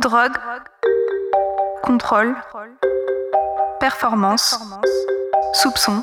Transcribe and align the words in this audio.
Drogue. 0.00 0.32
Contrôle. 1.82 2.34
Performance. 3.80 4.58
Soupçon. 5.52 6.02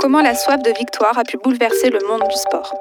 Comment 0.00 0.22
la 0.22 0.34
soif 0.34 0.62
de 0.62 0.70
victoire 0.70 1.18
a 1.18 1.24
pu 1.24 1.36
bouleverser 1.36 1.90
le 1.90 1.98
monde 2.08 2.26
du 2.26 2.36
sport? 2.36 2.74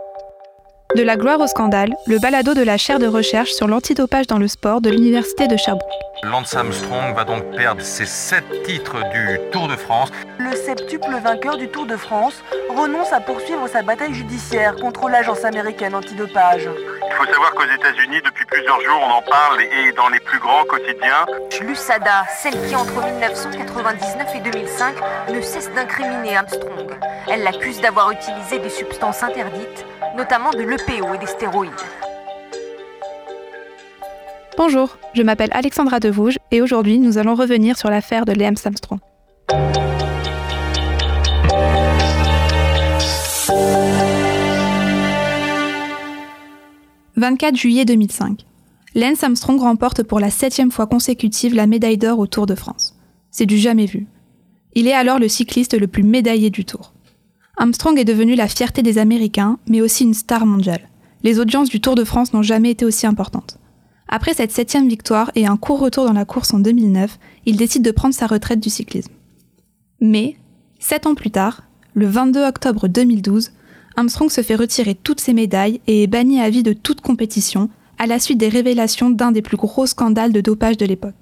De 0.97 1.03
la 1.03 1.15
gloire 1.15 1.39
au 1.39 1.45
scandale, 1.45 1.93
le 2.07 2.17
balado 2.17 2.55
de 2.55 2.63
la 2.63 2.75
chaire 2.79 2.97
de 2.97 3.05
recherche 3.05 3.51
sur 3.51 3.67
l'antidopage 3.67 4.25
dans 4.25 4.39
le 4.39 4.47
sport 4.47 4.81
de 4.81 4.89
l'Université 4.89 5.47
de 5.47 5.55
Sherbrooke. 5.55 5.87
Lance 6.23 6.55
Armstrong 6.55 7.13
va 7.15 7.23
donc 7.23 7.43
perdre 7.55 7.83
ses 7.83 8.07
sept 8.07 8.43
titres 8.63 8.97
du 9.11 9.39
Tour 9.51 9.67
de 9.67 9.75
France. 9.75 10.09
Le 10.39 10.55
septuple 10.55 11.15
vainqueur 11.23 11.57
du 11.57 11.67
Tour 11.67 11.85
de 11.85 11.95
France 11.95 12.41
renonce 12.75 13.13
à 13.13 13.19
poursuivre 13.19 13.67
sa 13.67 13.83
bataille 13.83 14.15
judiciaire 14.15 14.75
contre 14.75 15.07
l'agence 15.07 15.45
américaine 15.45 15.93
antidopage. 15.93 16.67
Il 16.67 17.15
faut 17.15 17.31
savoir 17.31 17.51
qu'aux 17.51 17.71
États-Unis, 17.71 18.21
depuis 18.25 18.45
plusieurs 18.45 18.81
jours, 18.81 18.99
on 18.99 19.11
en 19.11 19.21
parle 19.21 19.61
et 19.61 19.91
dans 19.91 20.09
les 20.09 20.19
plus 20.19 20.39
grands 20.39 20.65
quotidiens. 20.65 21.27
L'USADA, 21.61 22.25
celle 22.39 22.59
qui 22.67 22.75
entre 22.75 23.05
1999 23.05 24.35
et 24.35 24.39
2005 24.39 24.95
ne 25.29 25.41
cesse 25.41 25.71
d'incriminer 25.73 26.37
Armstrong. 26.37 26.97
Elle 27.29 27.43
l'accuse 27.43 27.81
d'avoir 27.81 28.09
utilisé 28.11 28.57
des 28.59 28.69
substances 28.69 29.21
interdites, 29.21 29.85
notamment 30.15 30.49
de 30.51 30.63
Bonjour, 34.57 34.97
je 35.13 35.21
m'appelle 35.21 35.49
Alexandra 35.51 35.99
Devouge 35.99 36.37
et 36.51 36.61
aujourd'hui 36.61 36.97
nous 36.97 37.17
allons 37.17 37.35
revenir 37.35 37.77
sur 37.77 37.89
l'affaire 37.89 38.23
de 38.23 38.31
Liam 38.31 38.55
Armstrong. 38.63 38.99
«24 47.17 47.57
juillet 47.57 47.83
2005. 47.83 48.45
Lance 48.95 49.23
Armstrong 49.23 49.59
remporte 49.59 50.03
pour 50.03 50.21
la 50.21 50.29
septième 50.29 50.71
fois 50.71 50.87
consécutive 50.87 51.53
la 51.53 51.67
médaille 51.67 51.97
d'or 51.97 52.19
au 52.19 52.27
Tour 52.27 52.45
de 52.45 52.55
France. 52.55 52.97
C'est 53.29 53.45
du 53.45 53.57
jamais 53.57 53.87
vu. 53.87 54.07
Il 54.73 54.87
est 54.87 54.93
alors 54.93 55.19
le 55.19 55.27
cycliste 55.27 55.77
le 55.77 55.87
plus 55.87 56.03
médaillé 56.03 56.49
du 56.49 56.63
Tour. 56.63 56.93
Armstrong 57.59 57.97
est 57.97 58.05
devenu 58.05 58.35
la 58.35 58.47
fierté 58.47 58.83
des 58.83 58.99
Américains, 58.99 59.57
mais 59.67 59.81
aussi 59.81 60.03
une 60.03 60.13
star 60.13 60.45
mondiale. 60.45 60.87
Les 61.23 61.39
audiences 61.39 61.69
du 61.69 61.81
Tour 61.81 61.95
de 61.95 62.03
France 62.03 62.31
n'ont 62.31 62.43
jamais 62.43 62.69
été 62.69 62.85
aussi 62.85 63.07
importantes. 63.07 63.57
Après 64.07 64.35
cette 64.35 64.51
septième 64.51 64.87
victoire 64.87 65.31
et 65.33 65.47
un 65.47 65.57
court 65.57 65.79
retour 65.79 66.05
dans 66.05 66.13
la 66.13 66.23
course 66.23 66.53
en 66.53 66.59
2009, 66.59 67.17
il 67.47 67.57
décide 67.57 67.83
de 67.83 67.91
prendre 67.91 68.13
sa 68.13 68.27
retraite 68.27 68.59
du 68.59 68.69
cyclisme. 68.69 69.11
Mais, 69.99 70.37
sept 70.77 71.07
ans 71.07 71.15
plus 71.15 71.31
tard, 71.31 71.63
le 71.95 72.05
22 72.05 72.45
octobre 72.45 72.87
2012, 72.87 73.51
Armstrong 73.95 74.29
se 74.29 74.41
fait 74.41 74.55
retirer 74.55 74.93
toutes 74.93 75.19
ses 75.19 75.33
médailles 75.33 75.81
et 75.87 76.03
est 76.03 76.07
banni 76.07 76.39
à 76.39 76.51
vie 76.51 76.61
de 76.61 76.73
toute 76.73 77.01
compétition 77.01 77.69
à 77.97 78.05
la 78.05 78.19
suite 78.19 78.37
des 78.37 78.49
révélations 78.49 79.09
d'un 79.09 79.31
des 79.31 79.41
plus 79.41 79.57
gros 79.57 79.87
scandales 79.87 80.31
de 80.31 80.41
dopage 80.41 80.77
de 80.77 80.85
l'époque. 80.85 81.15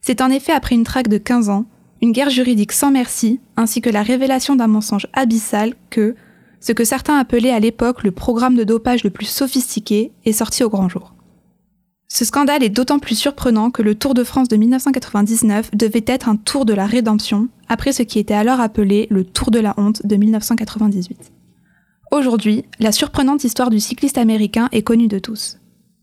C'est 0.00 0.22
en 0.22 0.30
effet 0.30 0.52
après 0.52 0.74
une 0.74 0.84
traque 0.84 1.08
de 1.08 1.18
15 1.18 1.50
ans, 1.50 1.66
une 2.02 2.12
guerre 2.12 2.30
juridique 2.30 2.72
sans 2.72 2.90
merci, 2.90 3.40
ainsi 3.56 3.80
que 3.80 3.88
la 3.88 4.02
révélation 4.02 4.56
d'un 4.56 4.66
mensonge 4.66 5.06
abyssal 5.12 5.74
que, 5.88 6.16
ce 6.60 6.72
que 6.72 6.84
certains 6.84 7.16
appelaient 7.16 7.52
à 7.52 7.60
l'époque 7.60 8.02
le 8.02 8.10
programme 8.10 8.56
de 8.56 8.64
dopage 8.64 9.04
le 9.04 9.10
plus 9.10 9.26
sophistiqué, 9.26 10.12
est 10.24 10.32
sorti 10.32 10.64
au 10.64 10.68
grand 10.68 10.88
jour. 10.88 11.14
Ce 12.08 12.26
scandale 12.26 12.62
est 12.62 12.68
d'autant 12.68 12.98
plus 12.98 13.14
surprenant 13.14 13.70
que 13.70 13.80
le 13.80 13.94
Tour 13.94 14.12
de 14.12 14.24
France 14.24 14.48
de 14.48 14.56
1999 14.56 15.70
devait 15.74 16.04
être 16.06 16.28
un 16.28 16.36
tour 16.36 16.66
de 16.66 16.74
la 16.74 16.86
rédemption, 16.86 17.48
après 17.68 17.92
ce 17.92 18.02
qui 18.02 18.18
était 18.18 18.34
alors 18.34 18.60
appelé 18.60 19.06
le 19.08 19.24
Tour 19.24 19.50
de 19.50 19.60
la 19.60 19.72
honte 19.78 20.04
de 20.04 20.16
1998. 20.16 21.32
Aujourd'hui, 22.10 22.64
la 22.80 22.92
surprenante 22.92 23.44
histoire 23.44 23.70
du 23.70 23.80
cycliste 23.80 24.18
américain 24.18 24.68
est 24.72 24.82
connue 24.82 25.08
de 25.08 25.18
tous. 25.18 25.58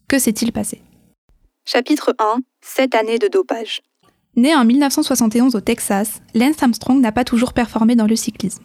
Que 0.07 0.17
s'est-il 0.17 0.51
passé? 0.51 0.81
Chapitre 1.65 2.15
1 2.17 2.39
Sept 2.61 2.95
années 2.95 3.19
de 3.19 3.27
dopage. 3.27 3.81
Né 4.35 4.55
en 4.55 4.63
1971 4.63 5.55
au 5.55 5.59
Texas, 5.59 6.21
Lance 6.35 6.61
Armstrong 6.61 7.01
n'a 7.01 7.11
pas 7.11 7.23
toujours 7.23 7.51
performé 7.51 7.95
dans 7.95 8.05
le 8.05 8.15
cyclisme. 8.15 8.63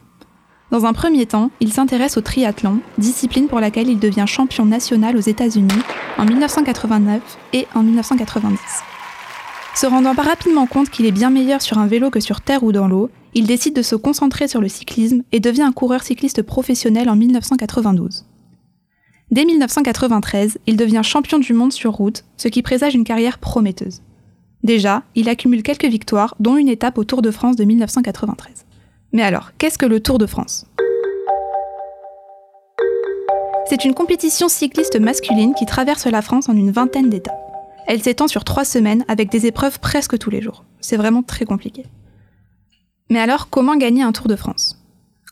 Dans 0.70 0.84
un 0.84 0.92
premier 0.92 1.24
temps, 1.26 1.50
il 1.60 1.72
s'intéresse 1.72 2.16
au 2.16 2.20
triathlon, 2.20 2.80
discipline 2.98 3.48
pour 3.48 3.60
laquelle 3.60 3.88
il 3.88 3.98
devient 3.98 4.26
champion 4.26 4.66
national 4.66 5.16
aux 5.16 5.20
États-Unis 5.20 5.72
en 6.18 6.26
1989 6.26 7.20
et 7.54 7.66
en 7.74 7.82
1990. 7.82 8.58
Se 9.74 9.86
rendant 9.86 10.14
pas 10.14 10.22
rapidement 10.22 10.66
compte 10.66 10.90
qu'il 10.90 11.06
est 11.06 11.12
bien 11.12 11.30
meilleur 11.30 11.62
sur 11.62 11.78
un 11.78 11.86
vélo 11.86 12.10
que 12.10 12.20
sur 12.20 12.40
terre 12.40 12.62
ou 12.62 12.70
dans 12.70 12.86
l'eau, 12.86 13.10
il 13.34 13.46
décide 13.46 13.74
de 13.74 13.82
se 13.82 13.96
concentrer 13.96 14.48
sur 14.48 14.60
le 14.60 14.68
cyclisme 14.68 15.22
et 15.32 15.40
devient 15.40 15.62
un 15.62 15.72
coureur 15.72 16.02
cycliste 16.02 16.42
professionnel 16.42 17.08
en 17.08 17.16
1992. 17.16 18.26
Dès 19.30 19.44
1993, 19.44 20.58
il 20.66 20.76
devient 20.76 21.00
champion 21.02 21.38
du 21.38 21.54
monde 21.54 21.72
sur 21.72 21.92
route, 21.92 22.24
ce 22.36 22.48
qui 22.48 22.62
présage 22.62 22.94
une 22.94 23.04
carrière 23.04 23.38
prometteuse. 23.38 24.02
Déjà, 24.64 25.02
il 25.14 25.28
accumule 25.28 25.62
quelques 25.62 25.84
victoires, 25.84 26.34
dont 26.40 26.56
une 26.56 26.70
étape 26.70 26.96
au 26.96 27.04
Tour 27.04 27.20
de 27.20 27.30
France 27.30 27.54
de 27.54 27.64
1993. 27.64 28.64
Mais 29.12 29.22
alors, 29.22 29.50
qu'est-ce 29.58 29.76
que 29.76 29.84
le 29.84 30.00
Tour 30.00 30.16
de 30.16 30.24
France? 30.24 30.66
C'est 33.68 33.84
une 33.84 33.94
compétition 33.94 34.48
cycliste 34.48 34.98
masculine 34.98 35.54
qui 35.54 35.66
traverse 35.66 36.06
la 36.06 36.22
France 36.22 36.48
en 36.48 36.56
une 36.56 36.70
vingtaine 36.70 37.10
d'étapes. 37.10 37.38
Elle 37.86 38.02
s'étend 38.02 38.26
sur 38.26 38.44
trois 38.44 38.64
semaines 38.64 39.04
avec 39.06 39.30
des 39.30 39.44
épreuves 39.46 39.80
presque 39.80 40.18
tous 40.18 40.30
les 40.30 40.40
jours. 40.40 40.64
C'est 40.80 40.96
vraiment 40.96 41.22
très 41.22 41.44
compliqué. 41.44 41.84
Mais 43.10 43.20
alors, 43.20 43.50
comment 43.50 43.76
gagner 43.76 44.02
un 44.02 44.12
Tour 44.12 44.28
de 44.28 44.36
France? 44.36 44.82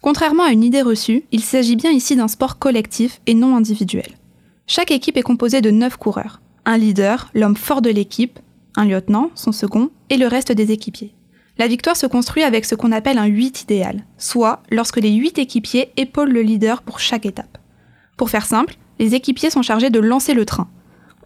Contrairement 0.02 0.44
à 0.44 0.52
une 0.52 0.64
idée 0.64 0.82
reçue, 0.82 1.24
il 1.32 1.42
s'agit 1.42 1.76
bien 1.76 1.90
ici 1.90 2.16
d'un 2.16 2.28
sport 2.28 2.58
collectif 2.58 3.22
et 3.26 3.34
non 3.34 3.56
individuel. 3.56 4.18
Chaque 4.66 4.90
équipe 4.90 5.16
est 5.16 5.22
composée 5.22 5.62
de 5.62 5.70
neuf 5.70 5.96
coureurs. 5.96 6.42
Un 6.66 6.76
leader, 6.76 7.30
l'homme 7.34 7.56
fort 7.56 7.80
de 7.80 7.90
l'équipe, 7.90 8.38
un 8.76 8.84
lieutenant, 8.84 9.30
son 9.34 9.52
second, 9.52 9.90
et 10.10 10.16
le 10.16 10.26
reste 10.26 10.52
des 10.52 10.72
équipiers. 10.72 11.14
La 11.58 11.66
victoire 11.66 11.96
se 11.96 12.06
construit 12.06 12.42
avec 12.42 12.64
ce 12.64 12.74
qu'on 12.74 12.92
appelle 12.92 13.18
un 13.18 13.26
8 13.26 13.62
idéal, 13.62 14.04
soit 14.16 14.62
lorsque 14.70 14.96
les 14.96 15.12
8 15.12 15.38
équipiers 15.38 15.92
épaulent 15.96 16.32
le 16.32 16.42
leader 16.42 16.82
pour 16.82 16.98
chaque 16.98 17.26
étape. 17.26 17.58
Pour 18.16 18.30
faire 18.30 18.46
simple, 18.46 18.76
les 18.98 19.14
équipiers 19.14 19.50
sont 19.50 19.62
chargés 19.62 19.90
de 19.90 20.00
lancer 20.00 20.34
le 20.34 20.46
train. 20.46 20.68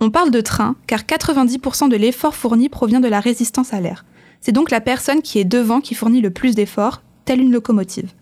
On 0.00 0.10
parle 0.10 0.30
de 0.30 0.40
train 0.40 0.76
car 0.86 1.02
90% 1.02 1.88
de 1.88 1.96
l'effort 1.96 2.34
fourni 2.34 2.68
provient 2.68 3.00
de 3.00 3.08
la 3.08 3.20
résistance 3.20 3.72
à 3.72 3.80
l'air. 3.80 4.04
C'est 4.40 4.52
donc 4.52 4.70
la 4.70 4.80
personne 4.80 5.22
qui 5.22 5.38
est 5.38 5.44
devant 5.44 5.80
qui 5.80 5.94
fournit 5.94 6.20
le 6.20 6.30
plus 6.30 6.54
d'efforts, 6.54 7.02
telle 7.24 7.40
une 7.40 7.52
locomotive. 7.52 8.12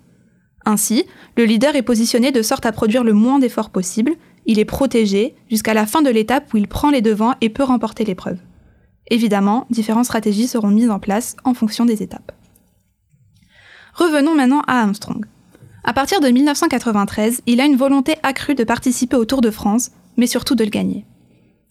Ainsi, 0.65 1.05
le 1.37 1.45
leader 1.45 1.77
est 1.77 1.83
positionné 1.83 2.33
de 2.33 2.43
sorte 2.43 2.67
à 2.67 2.73
produire 2.73 3.05
le 3.05 3.13
moins 3.13 3.39
d'efforts 3.39 3.71
possible, 3.71 4.13
il 4.47 4.59
est 4.59 4.65
protégé 4.65 5.35
jusqu'à 5.51 5.75
la 5.75 5.87
fin 5.87 6.03
de 6.03 6.11
l'étape 6.11 6.53
où 6.53 6.57
il 6.57 6.69
prend 6.69 6.91
les 6.91 7.03
devants 7.03 7.35
et 7.41 7.49
peut 7.49 7.65
remporter 7.65 8.05
l'épreuve. 8.05 8.39
Évidemment, 9.09 9.67
différentes 9.71 10.07
stratégies 10.07 10.49
seront 10.49 10.69
mises 10.69 10.91
en 10.91 10.99
place 10.99 11.37
en 11.45 11.55
fonction 11.55 11.85
des 11.85 12.03
étapes. 12.03 12.33
Revenons 13.95 14.35
maintenant 14.35 14.63
à 14.67 14.81
Armstrong. 14.81 15.25
À 15.85 15.93
partir 15.93 16.21
de 16.21 16.29
1993, 16.29 17.43
il 17.47 17.61
a 17.61 17.67
une 17.67 17.77
volonté 17.77 18.17
accrue 18.23 18.55
de 18.55 18.65
participer 18.65 19.17
au 19.17 19.25
Tour 19.27 19.43
de 19.43 19.51
France, 19.51 19.91
mais 20.17 20.27
surtout 20.27 20.55
de 20.55 20.65
le 20.65 20.71
gagner. 20.71 21.05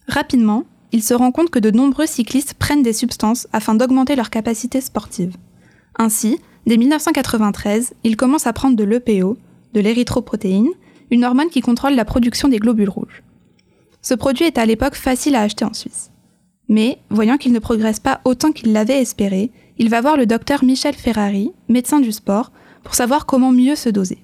Rapidement, 0.06 0.64
il 0.92 1.02
se 1.02 1.14
rend 1.14 1.32
compte 1.32 1.50
que 1.50 1.58
de 1.58 1.72
nombreux 1.72 2.06
cyclistes 2.06 2.54
prennent 2.54 2.82
des 2.84 2.92
substances 2.92 3.48
afin 3.52 3.74
d'augmenter 3.74 4.14
leur 4.14 4.30
capacité 4.30 4.80
sportive. 4.80 5.36
Ainsi, 5.98 6.38
dès 6.66 6.76
1993, 6.76 7.94
il 8.04 8.16
commence 8.16 8.46
à 8.46 8.52
prendre 8.52 8.76
de 8.76 8.84
l'EPO, 8.84 9.36
de 9.74 9.80
l'érythroprotéine, 9.80 10.70
une 11.10 11.24
hormone 11.24 11.50
qui 11.50 11.60
contrôle 11.60 11.94
la 11.94 12.04
production 12.04 12.48
des 12.48 12.58
globules 12.58 12.88
rouges. 12.88 13.24
Ce 14.02 14.14
produit 14.14 14.44
est 14.44 14.58
à 14.58 14.66
l'époque 14.66 14.94
facile 14.94 15.34
à 15.34 15.40
acheter 15.40 15.64
en 15.64 15.74
Suisse. 15.74 16.10
Mais, 16.68 16.98
voyant 17.10 17.36
qu'il 17.36 17.52
ne 17.52 17.58
progresse 17.58 18.00
pas 18.00 18.20
autant 18.24 18.52
qu'il 18.52 18.72
l'avait 18.72 19.00
espéré, 19.00 19.50
il 19.78 19.90
va 19.90 20.00
voir 20.00 20.16
le 20.16 20.26
docteur 20.26 20.64
Michel 20.64 20.94
Ferrari, 20.94 21.52
médecin 21.68 22.00
du 22.00 22.12
sport, 22.12 22.52
pour 22.82 22.94
savoir 22.94 23.26
comment 23.26 23.52
mieux 23.52 23.76
se 23.76 23.88
doser. 23.88 24.18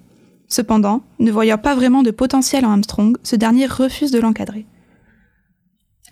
Cependant, 0.48 1.02
ne 1.18 1.30
voyant 1.30 1.58
pas 1.58 1.74
vraiment 1.74 2.02
de 2.02 2.10
potentiel 2.10 2.64
en 2.64 2.70
Armstrong, 2.70 3.16
ce 3.22 3.36
dernier 3.36 3.66
refuse 3.66 4.10
de 4.10 4.18
l'encadrer. 4.18 4.66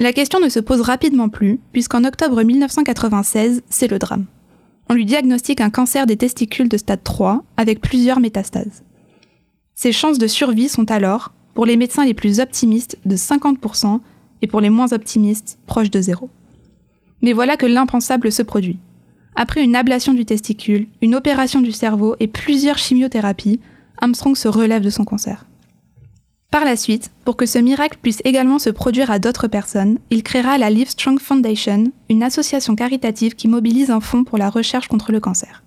La 0.01 0.13
question 0.13 0.39
ne 0.39 0.49
se 0.49 0.61
pose 0.61 0.81
rapidement 0.81 1.29
plus, 1.29 1.59
puisqu'en 1.73 2.05
octobre 2.05 2.43
1996, 2.43 3.63
c'est 3.69 3.91
le 3.91 3.99
drame. 3.99 4.27
On 4.89 4.95
lui 4.95 5.05
diagnostique 5.05 5.61
un 5.61 5.71
cancer 5.71 6.07
des 6.07 6.17
testicules 6.17 6.69
de 6.69 6.77
stade 6.77 7.03
3, 7.03 7.43
avec 7.57 7.81
plusieurs 7.81 8.21
métastases. 8.21 8.85
Ses 9.75 9.93
chances 9.93 10.19
de 10.19 10.27
survie 10.27 10.69
sont 10.69 10.91
alors, 10.91 11.33
pour 11.55 11.67
les 11.67 11.77
médecins 11.77 12.05
les 12.05 12.15
plus 12.15 12.39
optimistes, 12.39 12.97
de 13.05 13.17
50%, 13.17 14.01
et 14.43 14.47
pour 14.47 14.61
les 14.61 14.71
moins 14.71 14.93
optimistes, 14.93 15.59
proche 15.67 15.91
de 15.91 16.01
zéro. 16.01 16.31
Mais 17.23 17.33
voilà 17.33 17.57
que 17.57 17.67
l'impensable 17.67 18.31
se 18.31 18.43
produit. 18.43 18.79
Après 19.35 19.63
une 19.63 19.77
ablation 19.77 20.15
du 20.15 20.25
testicule, 20.25 20.89
une 21.01 21.15
opération 21.15 21.61
du 21.61 21.73
cerveau 21.73 22.17
et 22.21 22.27
plusieurs 22.27 22.79
chimiothérapies, 22.79 23.61
Armstrong 24.01 24.37
se 24.37 24.49
relève 24.49 24.83
de 24.83 24.91
son 24.91 25.05
cancer. 25.05 25.47
Par 26.51 26.65
la 26.65 26.77
suite, 26.77 27.11
pour 27.25 27.37
que 27.37 27.45
ce 27.45 27.59
miracle 27.59 27.99
puisse 28.01 28.23
également 28.25 28.59
se 28.59 28.71
produire 28.71 29.11
à 29.11 29.19
d'autres 29.19 29.49
personnes, 29.49 29.99
il 30.11 30.23
créera 30.23 30.57
la 30.57 30.71
Livestrong 30.71 31.21
Foundation, 31.21 31.93
une 32.09 32.23
association 32.23 32.75
caritative 32.75 33.35
qui 33.35 33.49
mobilise 33.49 33.91
un 33.91 34.01
fonds 34.01 34.25
pour 34.25 34.39
la 34.39 34.49
recherche 34.49 34.89
contre 34.89 35.13
le 35.13 35.21
cancer. 35.21 35.63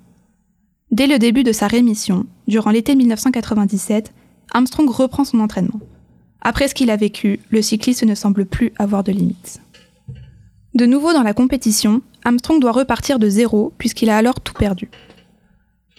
Dès 0.89 1.07
le 1.07 1.19
début 1.19 1.43
de 1.43 1.51
sa 1.51 1.67
rémission, 1.67 2.25
durant 2.47 2.71
l'été 2.71 2.95
1997, 2.95 4.11
Armstrong 4.53 4.89
reprend 4.89 5.23
son 5.23 5.39
entraînement. 5.39 5.79
Après 6.41 6.67
ce 6.67 6.73
qu'il 6.73 6.89
a 6.89 6.97
vécu, 6.97 7.39
le 7.49 7.61
cycliste 7.61 8.03
ne 8.03 8.15
semble 8.15 8.45
plus 8.45 8.73
avoir 8.77 9.03
de 9.03 9.11
limites. 9.11 9.61
De 10.73 10.85
nouveau 10.85 11.13
dans 11.13 11.23
la 11.23 11.33
compétition, 11.33 12.01
Armstrong 12.23 12.59
doit 12.59 12.71
repartir 12.71 13.19
de 13.19 13.29
zéro 13.29 13.73
puisqu'il 13.77 14.09
a 14.09 14.17
alors 14.17 14.39
tout 14.39 14.53
perdu. 14.53 14.89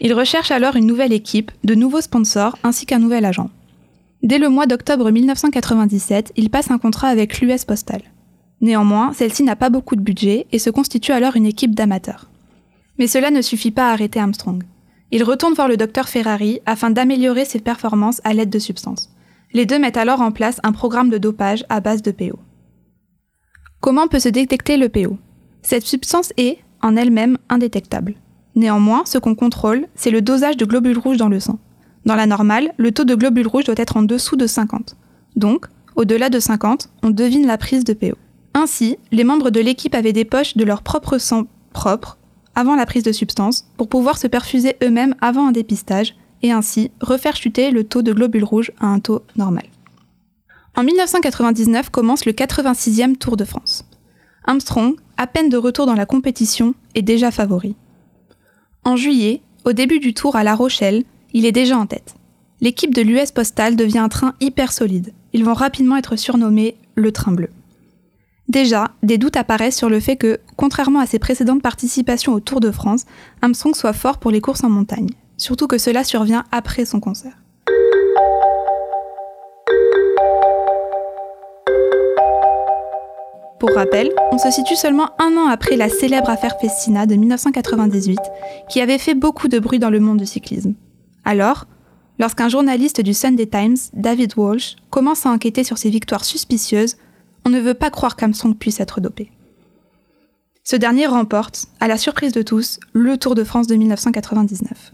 Il 0.00 0.14
recherche 0.14 0.50
alors 0.50 0.76
une 0.76 0.86
nouvelle 0.86 1.12
équipe, 1.12 1.52
de 1.62 1.74
nouveaux 1.74 2.00
sponsors 2.00 2.58
ainsi 2.64 2.86
qu'un 2.86 2.98
nouvel 2.98 3.24
agent. 3.24 3.50
Dès 4.22 4.38
le 4.38 4.48
mois 4.48 4.66
d'octobre 4.66 5.10
1997, 5.10 6.32
il 6.36 6.50
passe 6.50 6.70
un 6.70 6.78
contrat 6.78 7.08
avec 7.08 7.40
l'US 7.40 7.64
Postal. 7.64 8.02
Néanmoins, 8.60 9.12
celle-ci 9.12 9.42
n'a 9.42 9.56
pas 9.56 9.70
beaucoup 9.70 9.96
de 9.96 10.00
budget 10.00 10.46
et 10.52 10.58
se 10.58 10.70
constitue 10.70 11.12
alors 11.12 11.36
une 11.36 11.46
équipe 11.46 11.74
d'amateurs. 11.74 12.30
Mais 12.98 13.06
cela 13.06 13.30
ne 13.30 13.42
suffit 13.42 13.72
pas 13.72 13.88
à 13.88 13.92
arrêter 13.92 14.20
Armstrong. 14.20 14.62
Il 15.10 15.24
retourne 15.24 15.54
voir 15.54 15.68
le 15.68 15.76
docteur 15.76 16.08
Ferrari 16.08 16.60
afin 16.66 16.90
d'améliorer 16.90 17.44
ses 17.44 17.60
performances 17.60 18.20
à 18.24 18.32
l'aide 18.32 18.50
de 18.50 18.58
substances. 18.58 19.10
Les 19.54 19.66
deux 19.66 19.78
mettent 19.78 19.98
alors 19.98 20.20
en 20.20 20.32
place 20.32 20.60
un 20.62 20.72
programme 20.72 21.10
de 21.10 21.18
dopage 21.18 21.64
à 21.68 21.80
base 21.80 22.02
de 22.02 22.10
PO. 22.10 22.38
Comment 23.80 24.08
peut 24.08 24.18
se 24.18 24.28
détecter 24.28 24.76
le 24.76 24.88
PO 24.88 25.18
Cette 25.62 25.86
substance 25.86 26.32
est, 26.36 26.58
en 26.80 26.96
elle-même, 26.96 27.36
indétectable. 27.48 28.14
Néanmoins, 28.54 29.02
ce 29.04 29.18
qu'on 29.18 29.34
contrôle, 29.34 29.86
c'est 29.94 30.10
le 30.10 30.22
dosage 30.22 30.56
de 30.56 30.64
globules 30.64 30.98
rouges 30.98 31.18
dans 31.18 31.28
le 31.28 31.40
sang. 31.40 31.58
Dans 32.06 32.16
la 32.16 32.26
normale, 32.26 32.72
le 32.78 32.92
taux 32.92 33.04
de 33.04 33.14
globules 33.14 33.46
rouges 33.46 33.64
doit 33.64 33.74
être 33.76 33.96
en 33.96 34.02
dessous 34.02 34.36
de 34.36 34.46
50. 34.46 34.96
Donc, 35.36 35.66
au-delà 35.96 36.30
de 36.30 36.40
50, 36.40 36.88
on 37.02 37.10
devine 37.10 37.46
la 37.46 37.58
prise 37.58 37.84
de 37.84 37.92
PO. 37.92 38.16
Ainsi, 38.54 38.96
les 39.10 39.24
membres 39.24 39.50
de 39.50 39.60
l'équipe 39.60 39.94
avaient 39.94 40.12
des 40.12 40.24
poches 40.24 40.56
de 40.56 40.64
leur 40.64 40.82
propre 40.82 41.18
sang 41.18 41.46
propre 41.72 42.18
avant 42.54 42.76
la 42.76 42.86
prise 42.86 43.02
de 43.02 43.12
substance 43.12 43.66
pour 43.76 43.88
pouvoir 43.88 44.18
se 44.18 44.26
perfuser 44.26 44.76
eux-mêmes 44.82 45.14
avant 45.20 45.46
un 45.46 45.52
dépistage 45.52 46.14
et 46.42 46.52
ainsi 46.52 46.90
refaire 47.00 47.36
chuter 47.36 47.70
le 47.70 47.84
taux 47.84 48.02
de 48.02 48.12
globules 48.12 48.44
rouges 48.44 48.72
à 48.80 48.86
un 48.86 49.00
taux 49.00 49.22
normal. 49.36 49.64
En 50.74 50.84
1999 50.84 51.90
commence 51.90 52.24
le 52.24 52.32
86e 52.32 53.16
Tour 53.16 53.36
de 53.36 53.44
France. 53.44 53.84
Armstrong, 54.44 54.94
à 55.16 55.26
peine 55.26 55.48
de 55.48 55.56
retour 55.56 55.86
dans 55.86 55.94
la 55.94 56.06
compétition, 56.06 56.74
est 56.94 57.02
déjà 57.02 57.30
favori. 57.30 57.76
En 58.84 58.96
juillet, 58.96 59.42
au 59.64 59.72
début 59.72 60.00
du 60.00 60.14
tour 60.14 60.34
à 60.34 60.42
La 60.42 60.54
Rochelle, 60.54 61.04
il 61.32 61.46
est 61.46 61.52
déjà 61.52 61.78
en 61.78 61.86
tête. 61.86 62.14
L'équipe 62.60 62.94
de 62.94 63.02
l'US 63.02 63.30
Postal 63.32 63.76
devient 63.76 63.98
un 63.98 64.08
train 64.08 64.34
hyper 64.40 64.72
solide. 64.72 65.12
Ils 65.32 65.44
vont 65.44 65.54
rapidement 65.54 65.96
être 65.96 66.16
surnommés 66.16 66.76
le 66.94 67.12
train 67.12 67.32
bleu. 67.32 67.48
Déjà, 68.48 68.90
des 69.02 69.18
doutes 69.18 69.36
apparaissent 69.36 69.76
sur 69.76 69.88
le 69.88 70.00
fait 70.00 70.16
que, 70.16 70.40
contrairement 70.56 71.00
à 71.00 71.06
ses 71.06 71.18
précédentes 71.18 71.62
participations 71.62 72.34
au 72.34 72.40
Tour 72.40 72.60
de 72.60 72.70
France, 72.70 73.04
Armstrong 73.40 73.74
soit 73.74 73.92
fort 73.92 74.18
pour 74.18 74.30
les 74.30 74.40
courses 74.40 74.64
en 74.64 74.68
montagne, 74.68 75.10
surtout 75.42 75.66
que 75.66 75.76
cela 75.76 76.04
survient 76.04 76.44
après 76.52 76.84
son 76.84 77.00
concert. 77.00 77.36
Pour 83.58 83.74
rappel, 83.74 84.10
on 84.30 84.38
se 84.38 84.50
situe 84.50 84.76
seulement 84.76 85.10
un 85.18 85.36
an 85.36 85.46
après 85.48 85.76
la 85.76 85.88
célèbre 85.88 86.30
affaire 86.30 86.58
Festina 86.60 87.06
de 87.06 87.16
1998, 87.16 88.18
qui 88.68 88.80
avait 88.80 88.98
fait 88.98 89.14
beaucoup 89.14 89.48
de 89.48 89.58
bruit 89.58 89.78
dans 89.78 89.90
le 89.90 90.00
monde 90.00 90.18
du 90.18 90.26
cyclisme. 90.26 90.74
Alors, 91.24 91.66
lorsqu'un 92.18 92.48
journaliste 92.48 93.00
du 93.00 93.12
Sunday 93.12 93.46
Times, 93.46 93.76
David 93.94 94.34
Walsh, 94.36 94.76
commence 94.90 95.26
à 95.26 95.30
enquêter 95.30 95.64
sur 95.64 95.78
ces 95.78 95.90
victoires 95.90 96.24
suspicieuses, 96.24 96.96
on 97.44 97.50
ne 97.50 97.60
veut 97.60 97.74
pas 97.74 97.90
croire 97.90 98.14
qu'Armstrong 98.14 98.56
puisse 98.56 98.78
être 98.78 99.00
dopé. 99.00 99.32
Ce 100.62 100.76
dernier 100.76 101.06
remporte, 101.06 101.66
à 101.80 101.88
la 101.88 101.98
surprise 101.98 102.32
de 102.32 102.42
tous, 102.42 102.78
le 102.92 103.16
Tour 103.16 103.34
de 103.34 103.42
France 103.42 103.66
de 103.66 103.74
1999. 103.74 104.92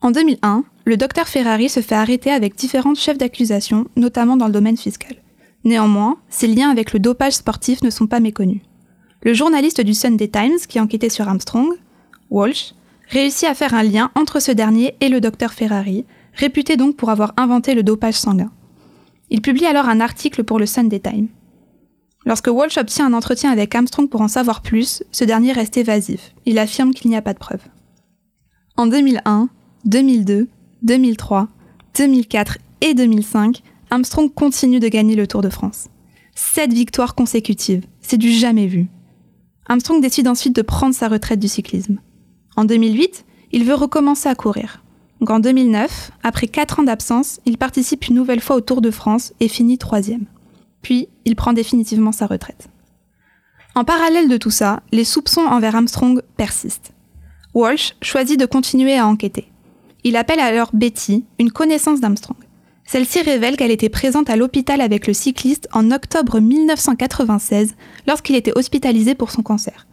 En 0.00 0.10
2001, 0.10 0.64
le 0.84 0.96
docteur 0.96 1.26
Ferrari 1.26 1.68
se 1.68 1.80
fait 1.80 1.94
arrêter 1.94 2.30
avec 2.30 2.54
différents 2.54 2.94
chefs 2.94 3.18
d'accusation, 3.18 3.86
notamment 3.96 4.36
dans 4.36 4.46
le 4.46 4.52
domaine 4.52 4.76
fiscal. 4.76 5.16
Néanmoins, 5.64 6.18
ses 6.28 6.46
liens 6.46 6.70
avec 6.70 6.92
le 6.92 7.00
dopage 7.00 7.32
sportif 7.32 7.82
ne 7.82 7.90
sont 7.90 8.06
pas 8.06 8.20
méconnus. 8.20 8.62
Le 9.22 9.34
journaliste 9.34 9.80
du 9.80 9.94
Sunday 9.94 10.28
Times 10.28 10.58
qui 10.68 10.78
enquêtait 10.78 11.08
sur 11.08 11.26
Armstrong, 11.28 11.70
Walsh, 12.30 12.74
réussit 13.08 13.48
à 13.48 13.54
faire 13.54 13.74
un 13.74 13.82
lien 13.82 14.10
entre 14.14 14.40
ce 14.40 14.52
dernier 14.52 14.94
et 15.00 15.08
le 15.08 15.20
docteur 15.20 15.52
Ferrari, 15.52 16.04
réputé 16.34 16.76
donc 16.76 16.96
pour 16.96 17.10
avoir 17.10 17.32
inventé 17.36 17.74
le 17.74 17.82
dopage 17.82 18.14
sanguin. 18.14 18.52
Il 19.30 19.40
publie 19.40 19.66
alors 19.66 19.88
un 19.88 20.00
article 20.00 20.44
pour 20.44 20.58
le 20.58 20.66
Sunday 20.66 21.00
Times. 21.00 21.28
Lorsque 22.24 22.48
Walsh 22.48 22.76
obtient 22.76 23.06
un 23.06 23.12
entretien 23.12 23.50
avec 23.50 23.74
Armstrong 23.74 24.08
pour 24.08 24.20
en 24.20 24.28
savoir 24.28 24.60
plus, 24.60 25.02
ce 25.10 25.24
dernier 25.24 25.52
reste 25.52 25.76
évasif. 25.76 26.34
Il 26.44 26.58
affirme 26.58 26.92
qu'il 26.92 27.10
n'y 27.10 27.16
a 27.16 27.22
pas 27.22 27.32
de 27.32 27.38
preuves. 27.38 27.64
En 28.76 28.86
2001, 28.86 29.48
2002, 29.86 30.48
2003, 30.82 31.48
2004 31.96 32.58
et 32.80 32.94
2005, 32.94 33.62
Armstrong 33.90 34.34
continue 34.34 34.80
de 34.80 34.88
gagner 34.88 35.14
le 35.14 35.28
Tour 35.28 35.42
de 35.42 35.48
France. 35.48 35.86
Sept 36.34 36.72
victoires 36.72 37.14
consécutives, 37.14 37.86
c'est 38.00 38.16
du 38.16 38.32
jamais 38.32 38.66
vu. 38.66 38.88
Armstrong 39.68 40.02
décide 40.02 40.26
ensuite 40.26 40.56
de 40.56 40.62
prendre 40.62 40.92
sa 40.92 41.06
retraite 41.06 41.38
du 41.38 41.46
cyclisme. 41.46 42.00
En 42.56 42.64
2008, 42.64 43.24
il 43.52 43.64
veut 43.64 43.74
recommencer 43.74 44.28
à 44.28 44.34
courir. 44.34 44.82
Donc 45.20 45.30
en 45.30 45.38
2009, 45.38 46.10
après 46.24 46.48
quatre 46.48 46.80
ans 46.80 46.84
d'absence, 46.84 47.38
il 47.44 47.56
participe 47.56 48.08
une 48.08 48.16
nouvelle 48.16 48.40
fois 48.40 48.56
au 48.56 48.60
Tour 48.60 48.80
de 48.80 48.90
France 48.90 49.34
et 49.38 49.46
finit 49.46 49.78
troisième. 49.78 50.26
Puis, 50.82 51.06
il 51.24 51.36
prend 51.36 51.52
définitivement 51.52 52.12
sa 52.12 52.26
retraite. 52.26 52.70
En 53.76 53.84
parallèle 53.84 54.28
de 54.28 54.36
tout 54.36 54.50
ça, 54.50 54.82
les 54.90 55.04
soupçons 55.04 55.42
envers 55.42 55.76
Armstrong 55.76 56.22
persistent. 56.36 56.92
Walsh 57.54 57.94
choisit 58.02 58.38
de 58.38 58.46
continuer 58.46 58.98
à 58.98 59.06
enquêter. 59.06 59.48
Il 60.04 60.16
appelle 60.16 60.40
alors 60.40 60.70
Betty, 60.72 61.24
une 61.38 61.50
connaissance 61.50 62.00
d'Armstrong. 62.00 62.36
Celle-ci 62.86 63.20
révèle 63.22 63.56
qu'elle 63.56 63.72
était 63.72 63.88
présente 63.88 64.30
à 64.30 64.36
l'hôpital 64.36 64.80
avec 64.80 65.06
le 65.06 65.12
cycliste 65.12 65.68
en 65.72 65.90
octobre 65.90 66.38
1996 66.38 67.74
lorsqu'il 68.06 68.36
était 68.36 68.56
hospitalisé 68.56 69.14
pour 69.14 69.30
son 69.32 69.42
cancer. 69.42 69.86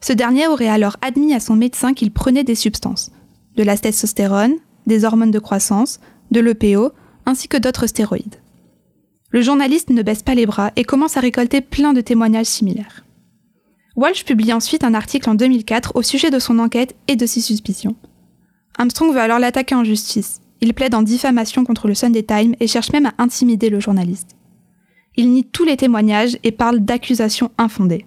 Ce 0.00 0.12
dernier 0.12 0.46
aurait 0.46 0.68
alors 0.68 0.96
admis 1.02 1.34
à 1.34 1.40
son 1.40 1.56
médecin 1.56 1.92
qu'il 1.92 2.10
prenait 2.10 2.44
des 2.44 2.54
substances, 2.54 3.10
de 3.56 3.62
la 3.62 3.76
testostérone, 3.76 4.54
des 4.86 5.04
hormones 5.04 5.30
de 5.30 5.38
croissance, 5.38 6.00
de 6.30 6.40
l'EPO, 6.40 6.92
ainsi 7.26 7.48
que 7.48 7.58
d'autres 7.58 7.86
stéroïdes. 7.86 8.36
Le 9.30 9.42
journaliste 9.42 9.90
ne 9.90 10.02
baisse 10.02 10.22
pas 10.22 10.34
les 10.34 10.46
bras 10.46 10.72
et 10.76 10.84
commence 10.84 11.18
à 11.18 11.20
récolter 11.20 11.60
plein 11.60 11.92
de 11.92 12.00
témoignages 12.00 12.46
similaires. 12.46 13.04
Walsh 13.96 14.24
publie 14.24 14.52
ensuite 14.52 14.84
un 14.84 14.94
article 14.94 15.28
en 15.28 15.34
2004 15.34 15.92
au 15.96 16.02
sujet 16.02 16.30
de 16.30 16.38
son 16.38 16.58
enquête 16.60 16.94
et 17.08 17.16
de 17.16 17.26
ses 17.26 17.40
suspicions. 17.40 17.96
Armstrong 18.78 19.12
veut 19.12 19.20
alors 19.20 19.40
l'attaquer 19.40 19.74
en 19.74 19.84
justice, 19.84 20.40
il 20.60 20.74
plaide 20.74 20.94
en 20.94 21.02
diffamation 21.02 21.64
contre 21.64 21.88
le 21.88 21.94
Sunday 21.94 22.22
Times 22.22 22.54
et 22.60 22.66
cherche 22.66 22.92
même 22.92 23.06
à 23.06 23.12
intimider 23.18 23.70
le 23.70 23.80
journaliste. 23.80 24.36
Il 25.16 25.30
nie 25.30 25.44
tous 25.44 25.64
les 25.64 25.76
témoignages 25.76 26.38
et 26.44 26.52
parle 26.52 26.80
d'accusations 26.80 27.50
infondées. 27.58 28.06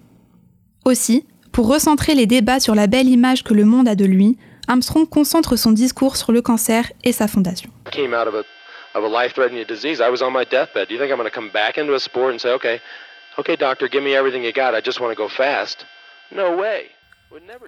Aussi, 0.84 1.26
pour 1.52 1.68
recentrer 1.68 2.14
les 2.14 2.26
débats 2.26 2.60
sur 2.60 2.74
la 2.74 2.86
belle 2.86 3.08
image 3.08 3.44
que 3.44 3.54
le 3.54 3.64
monde 3.64 3.86
a 3.86 3.94
de 3.94 4.06
lui, 4.06 4.38
Armstrong 4.68 5.08
concentre 5.08 5.56
son 5.56 5.72
discours 5.72 6.16
sur 6.16 6.32
le 6.32 6.40
cancer 6.40 6.90
et 7.04 7.12
sa 7.12 7.28
fondation. 7.28 7.70
No 16.30 16.56
way. 16.56 16.88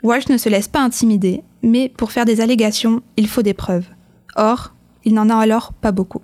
Walsh 0.03 0.29
ne 0.29 0.37
se 0.37 0.49
laisse 0.49 0.69
pas 0.69 0.81
intimider, 0.81 1.43
mais 1.63 1.89
pour 1.89 2.13
faire 2.13 2.25
des 2.25 2.41
allégations, 2.41 3.03
il 3.17 3.29
faut 3.29 3.43
des 3.43 3.55
preuves. 3.55 3.87
Or, 4.37 4.75
il 5.05 5.15
n'en 5.15 5.31
a 5.31 5.37
alors 5.37 5.73
pas 5.73 5.93
beaucoup. 5.93 6.23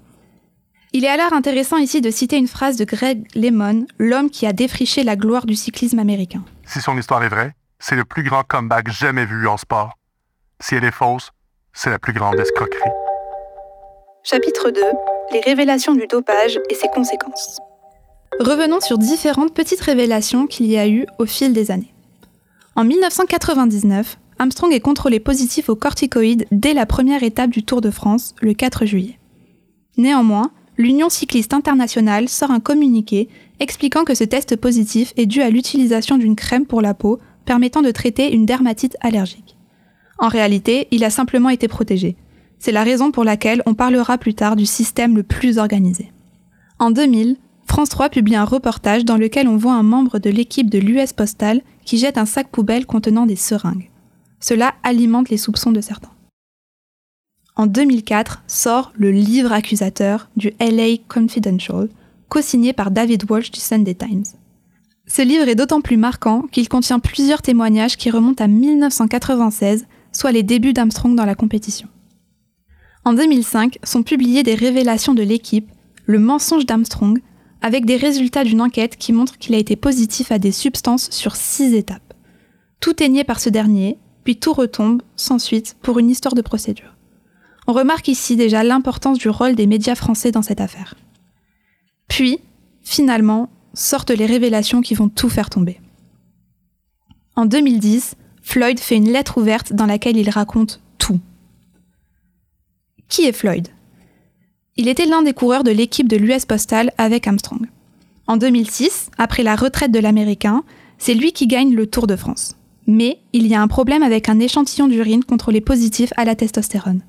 Il 0.93 1.05
est 1.05 1.09
alors 1.09 1.33
intéressant 1.33 1.77
ici 1.77 2.01
de 2.01 2.11
citer 2.11 2.37
une 2.37 2.49
phrase 2.49 2.77
de 2.77 2.85
Greg 2.85 3.27
Lemon, 3.37 3.87
l'homme 3.99 4.29
qui 4.29 4.47
a 4.47 4.53
défriché 4.53 5.05
la 5.05 5.15
gloire 5.15 5.47
du 5.47 5.55
cyclisme 5.55 6.01
américain. 6.01 6.43
Si 6.67 6.81
son 6.81 6.99
histoire 6.99 7.23
est 7.23 7.29
vraie, 7.29 7.53
c'est 7.79 7.95
le 7.95 8.05
plus 8.05 8.25
grand 8.25 8.43
comeback 8.43 8.91
jamais 8.91 9.25
vu 9.25 9.47
en 9.47 9.57
sport. 9.57 9.97
Si 10.59 10.75
elle 10.75 10.85
est 10.85 10.91
fausse, 10.91 11.31
c'est 11.73 11.91
la 11.91 11.99
plus 11.99 12.13
grande 12.13 12.39
escroquerie. 12.41 12.91
Chapitre 14.25 14.71
2 14.71 14.81
Les 15.33 15.41
révélations 15.41 15.95
du 15.95 16.07
dopage 16.07 16.59
et 16.69 16.75
ses 16.75 16.89
conséquences. 16.89 17.59
Revenons 18.41 18.81
sur 18.81 18.99
différentes 18.99 19.55
petites 19.55 19.81
révélations 19.81 20.47
qu'il 20.47 20.67
y 20.67 20.77
a 20.77 20.89
eu 20.89 21.07
au 21.19 21.27
fil 21.27 21.53
des 21.53 21.71
années. 21.71 21.95
En 22.77 22.85
1999, 22.85 24.19
Armstrong 24.39 24.73
est 24.73 24.81
contrôlé 24.81 25.19
positif 25.19 25.69
aux 25.69 25.77
corticoïdes 25.77 26.47
dès 26.53 26.73
la 26.73 26.87
première 26.87 27.23
étape 27.23 27.51
du 27.51 27.65
Tour 27.65 27.81
de 27.81 27.91
France, 27.91 28.35
le 28.41 28.55
4 28.55 28.87
juillet. 28.87 29.19
Néanmoins, 29.97 30.53
l'Union 30.79 31.09
cycliste 31.09 31.53
internationale 31.53 32.29
sort 32.29 32.53
un 32.53 32.61
communiqué 32.61 33.29
expliquant 33.59 34.05
que 34.05 34.15
ce 34.15 34.25
test 34.25 34.57
positif 34.57 35.13
est 35.17 35.27
dû 35.27 35.43
à 35.43 35.51
l'utilisation 35.51 36.17
d'une 36.17 36.37
crème 36.37 36.65
pour 36.65 36.81
la 36.81 36.95
peau 36.95 37.19
permettant 37.45 37.83
de 37.83 37.91
traiter 37.91 38.33
une 38.33 38.47
dermatite 38.47 38.97
allergique. 39.01 39.57
En 40.19 40.29
réalité, 40.29 40.87
il 40.91 41.05
a 41.05 41.11
simplement 41.11 41.49
été 41.49 41.67
protégé. 41.67 42.17
C'est 42.59 42.73
la 42.73 42.85
raison 42.85 43.11
pour 43.11 43.25
laquelle 43.25 43.63
on 43.67 43.75
parlera 43.75 44.17
plus 44.17 44.35
tard 44.35 44.55
du 44.55 44.67
système 44.67 45.17
le 45.17 45.23
plus 45.23 45.59
organisé. 45.59 46.13
En 46.79 46.91
2000, 46.91 47.37
France 47.67 47.89
3 47.91 48.09
publie 48.11 48.37
un 48.37 48.45
reportage 48.45 49.05
dans 49.05 49.17
lequel 49.17 49.49
on 49.49 49.57
voit 49.57 49.75
un 49.75 49.83
membre 49.83 50.19
de 50.19 50.31
l'équipe 50.31 50.71
de 50.71 50.79
l'US 50.79 51.13
Postal 51.13 51.63
qui 51.91 51.99
jette 51.99 52.19
un 52.19 52.25
sac 52.25 52.47
poubelle 52.53 52.87
contenant 52.87 53.27
des 53.27 53.35
seringues. 53.35 53.91
Cela 54.39 54.75
alimente 54.85 55.29
les 55.29 55.37
soupçons 55.37 55.73
de 55.73 55.81
certains. 55.81 56.13
En 57.57 57.67
2004 57.67 58.45
sort 58.47 58.93
le 58.95 59.11
livre 59.11 59.51
accusateur 59.51 60.31
du 60.37 60.53
LA 60.61 60.99
Confidential, 61.09 61.89
co-signé 62.29 62.73
par 62.73 62.93
David 62.93 63.29
Walsh 63.29 63.51
du 63.51 63.59
Sunday 63.59 63.95
Times. 63.95 64.23
Ce 65.09 65.23
livre 65.23 65.49
est 65.49 65.57
d'autant 65.57 65.81
plus 65.81 65.97
marquant 65.97 66.43
qu'il 66.53 66.69
contient 66.69 67.01
plusieurs 67.01 67.43
témoignages 67.43 67.97
qui 67.97 68.13
remontent 68.13 68.45
à 68.45 68.47
1996, 68.47 69.87
soit 70.13 70.31
les 70.31 70.45
débuts 70.45 70.73
d'Armstrong 70.73 71.17
dans 71.17 71.27
la 71.27 71.35
compétition. 71.35 71.89
En 73.05 73.15
2005 73.15 73.81
sont 73.83 74.05
publiées 74.05 74.45
des 74.45 74.55
révélations 74.55 75.15
de 75.15 75.25
l'équipe, 75.25 75.69
le 76.07 76.21
mensonge 76.21 76.67
d'Armstrong, 76.67 77.21
avec 77.63 77.85
des 77.85 77.97
résultats 77.97 78.45
d'une 78.45 78.63
enquête 78.63 78.97
qui 78.97 79.13
montre 79.13 79.39
qu'il 79.39 79.55
a 79.55 79.59
été 79.59 79.77
positif 79.77 80.33
à 80.33 80.39
des 80.39 80.53
substances 80.53 81.11
sur 81.11 81.37
six 81.37 81.75
étapes. 81.75 82.15
Tout 82.81 83.03
est 83.03 83.09
nié 83.09 83.25
par 83.25 83.41
ce 83.41 83.51
dernier, 83.51 83.99
puis 84.25 84.37
tout 84.37 84.53
retombe, 84.53 85.03
sans 85.17 85.39
suite, 85.39 85.77
pour 85.83 85.99
une 85.99 86.11
histoire 86.11 86.35
de 86.35 86.43
procédure. 86.43 86.95
On 87.67 87.73
remarque 87.73 88.09
ici 88.09 88.37
déjà 88.37 88.65
l'importance 88.65 89.19
du 89.19 89.29
rôle 89.29 89.55
des 89.55 89.67
médias 89.67 89.95
français 89.95 90.33
dans 90.33 90.43
cette 90.43 90.61
affaire. 90.61 90.95
Puis, 92.09 92.41
finalement, 92.83 93.51
sortent 93.75 94.11
les 94.11 94.27
révélations 94.27 94.81
qui 94.81 94.95
vont 94.95 95.09
tout 95.09 95.29
faire 95.29 95.51
tomber. 95.51 95.81
En 97.37 97.47
2010, 97.47 98.17
Floyd 98.43 98.81
fait 98.81 98.97
une 98.97 99.13
lettre 99.13 99.39
ouverte 99.39 99.73
dans 99.73 99.87
laquelle 99.87 100.17
il 100.17 100.31
raconte 100.31 100.81
tout. 100.99 101.21
Qui 103.09 103.25
est 103.25 103.33
Floyd? 103.33 103.69
Il 104.81 104.89
était 104.89 105.05
l'un 105.05 105.21
des 105.21 105.35
coureurs 105.35 105.63
de 105.63 105.71
l'équipe 105.71 106.09
de 106.09 106.17
l'US 106.17 106.47
Postal 106.47 106.91
avec 106.97 107.27
Armstrong. 107.27 107.67
En 108.27 108.39
2006, 108.39 109.11
après 109.19 109.43
la 109.43 109.55
retraite 109.55 109.93
de 109.93 109.99
l'Américain, 109.99 110.65
c'est 110.97 111.13
lui 111.13 111.33
qui 111.33 111.47
gagne 111.47 111.75
le 111.75 111.87
Tour 111.87 112.07
de 112.07 112.17
France. 112.17 112.57
Mais 112.87 113.19
il 113.35 113.47
y 113.47 113.55
a 113.55 113.61
un 113.61 113.69
problème 113.69 114.03
avec 114.03 114.31
un 114.31 114.41
échantillon 114.41 114.89
d'urine 114.89 115.23
contrôlé 115.23 115.61
positif 115.61 116.15
à 116.17 116.25
la 116.25 116.35
testostérone. 116.35 117.03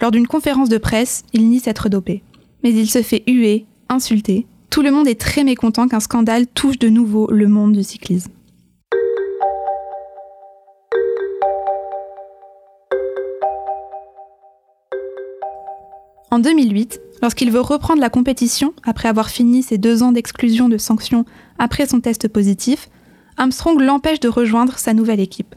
Lors 0.00 0.10
d'une 0.10 0.26
conférence 0.26 0.68
de 0.68 0.78
presse, 0.78 1.22
il 1.32 1.48
nie 1.48 1.60
s'être 1.60 1.88
dopé. 1.88 2.24
Mais 2.64 2.74
il 2.74 2.90
se 2.90 3.02
fait 3.02 3.22
huer, 3.28 3.66
insulter, 3.88 4.48
tout 4.70 4.82
le 4.82 4.90
monde 4.90 5.06
est 5.06 5.20
très 5.20 5.44
mécontent 5.44 5.86
qu'un 5.86 6.00
scandale 6.00 6.48
touche 6.48 6.80
de 6.80 6.88
nouveau 6.88 7.30
le 7.30 7.46
monde 7.46 7.74
du 7.74 7.84
cyclisme. 7.84 8.32
En 16.32 16.38
2008, 16.38 16.98
lorsqu'il 17.22 17.50
veut 17.50 17.60
reprendre 17.60 18.00
la 18.00 18.10
compétition 18.10 18.74
après 18.82 19.08
avoir 19.08 19.30
fini 19.30 19.62
ses 19.62 19.78
deux 19.78 20.02
ans 20.02 20.12
d'exclusion 20.12 20.68
de 20.68 20.76
sanctions 20.76 21.24
après 21.58 21.86
son 21.86 22.00
test 22.00 22.28
positif, 22.28 22.90
Armstrong 23.36 23.80
l'empêche 23.80 24.20
de 24.20 24.28
rejoindre 24.28 24.78
sa 24.78 24.92
nouvelle 24.92 25.20
équipe. 25.20 25.54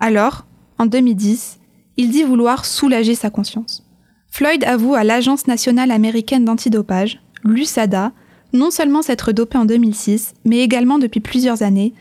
Alors, 0.00 0.46
en 0.78 0.86
2010, 0.86 1.58
il 1.96 2.10
dit 2.10 2.22
vouloir 2.22 2.64
soulager 2.64 3.14
sa 3.14 3.30
conscience. 3.30 3.84
Floyd 4.30 4.64
avoue 4.64 4.94
à 4.94 5.04
l'Agence 5.04 5.46
nationale 5.46 5.90
américaine 5.90 6.44
d'antidopage, 6.44 7.20
l'USADA, 7.44 8.12
non 8.52 8.70
seulement 8.70 9.02
s'être 9.02 9.32
dopé 9.32 9.58
en 9.58 9.64
2006, 9.64 10.34
mais 10.44 10.60
également 10.60 10.98
depuis 10.98 11.20
plusieurs 11.20 11.62
années, 11.62 11.94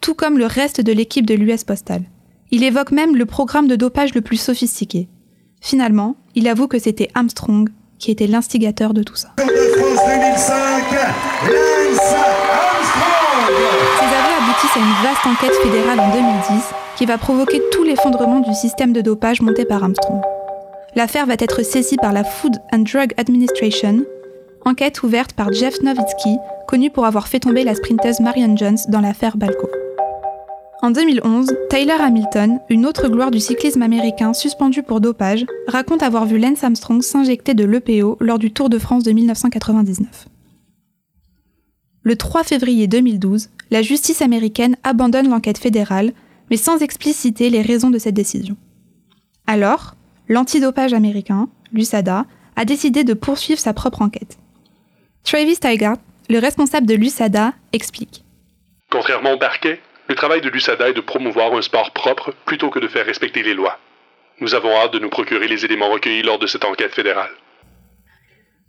tout 0.00 0.14
comme 0.14 0.38
le 0.38 0.46
reste 0.46 0.80
de 0.80 0.92
l'équipe 0.92 1.26
de 1.26 1.34
l'US 1.34 1.64
Postal. 1.64 2.02
Il 2.50 2.62
évoque 2.62 2.92
même 2.92 3.16
le 3.16 3.26
programme 3.26 3.68
de 3.68 3.76
dopage 3.76 4.14
le 4.14 4.20
plus 4.20 4.40
sophistiqué. 4.40 5.08
Finalement, 5.60 6.16
il 6.34 6.46
avoue 6.46 6.68
que 6.68 6.78
c'était 6.78 7.10
Armstrong 7.14 7.68
qui 7.98 8.10
était 8.10 8.26
l'instigateur 8.26 8.94
de 8.94 9.02
tout 9.02 9.16
ça. 9.16 9.28
Ces 9.36 9.42
aveux 9.42 9.54
aboutissent 14.38 14.76
à 14.76 14.80
une 14.80 14.94
vaste 15.02 15.26
enquête 15.26 15.54
fédérale 15.62 16.00
en 16.00 16.10
2010 16.12 16.62
qui 16.96 17.06
va 17.06 17.18
provoquer 17.18 17.62
tout 17.72 17.84
l'effondrement 17.84 18.40
du 18.40 18.54
système 18.54 18.92
de 18.92 19.00
dopage 19.00 19.40
monté 19.40 19.64
par 19.64 19.82
Armstrong. 19.82 20.20
L'affaire 20.94 21.26
va 21.26 21.34
être 21.38 21.62
saisie 21.62 21.96
par 21.96 22.12
la 22.12 22.24
Food 22.24 22.56
and 22.72 22.80
Drug 22.80 23.12
Administration, 23.16 24.04
enquête 24.64 25.02
ouverte 25.02 25.32
par 25.32 25.52
Jeff 25.52 25.80
Nowitzki, 25.82 26.36
connu 26.66 26.90
pour 26.90 27.04
avoir 27.06 27.28
fait 27.28 27.40
tomber 27.40 27.64
la 27.64 27.74
sprinteuse 27.74 28.20
Marion 28.20 28.56
Jones 28.56 28.78
dans 28.88 29.00
l'affaire 29.00 29.36
Balco. 29.36 29.68
En 30.80 30.92
2011, 30.92 31.56
Tyler 31.68 31.96
Hamilton, 31.98 32.60
une 32.70 32.86
autre 32.86 33.08
gloire 33.08 33.32
du 33.32 33.40
cyclisme 33.40 33.82
américain 33.82 34.32
suspendue 34.32 34.84
pour 34.84 35.00
dopage, 35.00 35.44
raconte 35.66 36.04
avoir 36.04 36.24
vu 36.24 36.38
Lance 36.38 36.62
Armstrong 36.62 37.02
s'injecter 37.02 37.54
de 37.54 37.64
l'EPO 37.64 38.16
lors 38.20 38.38
du 38.38 38.52
Tour 38.52 38.68
de 38.70 38.78
France 38.78 39.02
de 39.02 39.10
1999. 39.10 40.28
Le 42.02 42.16
3 42.16 42.44
février 42.44 42.86
2012, 42.86 43.50
la 43.72 43.82
justice 43.82 44.22
américaine 44.22 44.76
abandonne 44.84 45.28
l'enquête 45.28 45.58
fédérale, 45.58 46.12
mais 46.48 46.56
sans 46.56 46.78
expliciter 46.78 47.50
les 47.50 47.60
raisons 47.60 47.90
de 47.90 47.98
cette 47.98 48.14
décision. 48.14 48.56
Alors, 49.48 49.96
l'antidopage 50.28 50.94
américain, 50.94 51.48
l'USADA, 51.72 52.24
a 52.54 52.64
décidé 52.64 53.02
de 53.02 53.14
poursuivre 53.14 53.60
sa 53.60 53.72
propre 53.72 54.00
enquête. 54.00 54.38
Travis 55.24 55.58
Tigard, 55.58 55.96
le 56.30 56.38
responsable 56.38 56.86
de 56.86 56.94
l'USADA, 56.94 57.52
explique. 57.72 58.24
Contrairement 58.90 59.32
au 59.32 59.38
parquet, 59.38 59.80
le 60.08 60.14
travail 60.14 60.40
de 60.40 60.48
l'USADA 60.48 60.88
est 60.88 60.94
de 60.94 61.00
promouvoir 61.00 61.54
un 61.54 61.62
sport 61.62 61.92
propre 61.92 62.32
plutôt 62.46 62.70
que 62.70 62.78
de 62.78 62.88
faire 62.88 63.04
respecter 63.04 63.42
les 63.42 63.54
lois. 63.54 63.78
Nous 64.40 64.54
avons 64.54 64.70
hâte 64.70 64.94
de 64.94 64.98
nous 64.98 65.10
procurer 65.10 65.48
les 65.48 65.64
éléments 65.64 65.90
recueillis 65.90 66.22
lors 66.22 66.38
de 66.38 66.46
cette 66.46 66.64
enquête 66.64 66.94
fédérale. 66.94 67.30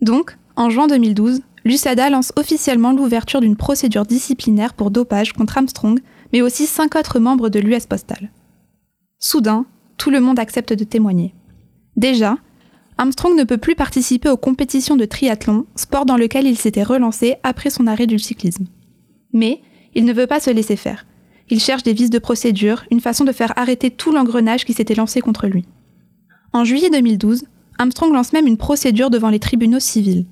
Donc, 0.01 0.35
en 0.55 0.69
juin 0.69 0.87
2012, 0.87 1.41
l'USADA 1.63 2.09
lance 2.09 2.33
officiellement 2.35 2.91
l'ouverture 2.91 3.39
d'une 3.39 3.55
procédure 3.55 4.05
disciplinaire 4.05 4.73
pour 4.73 4.91
dopage 4.91 5.33
contre 5.33 5.57
Armstrong, 5.57 5.99
mais 6.33 6.41
aussi 6.41 6.65
cinq 6.65 6.95
autres 6.95 7.19
membres 7.19 7.49
de 7.49 7.59
l'US 7.59 7.85
Postal. 7.85 8.31
Soudain, 9.19 9.65
tout 9.97 10.09
le 10.09 10.19
monde 10.19 10.39
accepte 10.39 10.73
de 10.73 10.83
témoigner. 10.83 11.33
Déjà, 11.95 12.37
Armstrong 12.97 13.37
ne 13.37 13.43
peut 13.45 13.57
plus 13.57 13.75
participer 13.75 14.29
aux 14.29 14.37
compétitions 14.37 14.97
de 14.97 15.05
triathlon, 15.05 15.65
sport 15.75 16.05
dans 16.05 16.17
lequel 16.17 16.47
il 16.47 16.57
s'était 16.57 16.83
relancé 16.83 17.35
après 17.43 17.69
son 17.69 17.87
arrêt 17.87 18.07
du 18.07 18.19
cyclisme. 18.19 18.65
Mais 19.31 19.61
il 19.95 20.03
ne 20.05 20.13
veut 20.13 20.27
pas 20.27 20.39
se 20.39 20.49
laisser 20.49 20.75
faire. 20.75 21.05
Il 21.49 21.59
cherche 21.59 21.83
des 21.83 21.93
vices 21.93 22.09
de 22.09 22.19
procédure, 22.19 22.83
une 22.91 23.01
façon 23.01 23.23
de 23.23 23.31
faire 23.31 23.53
arrêter 23.57 23.89
tout 23.89 24.11
l'engrenage 24.11 24.65
qui 24.65 24.73
s'était 24.73 24.95
lancé 24.95 25.19
contre 25.19 25.47
lui. 25.47 25.65
En 26.53 26.63
juillet 26.63 26.89
2012, 26.89 27.45
Armstrong 27.77 28.13
lance 28.13 28.33
même 28.33 28.47
une 28.47 28.57
procédure 28.57 29.09
devant 29.09 29.29
les 29.29 29.39
tribunaux 29.39 29.79
civils. 29.79 30.25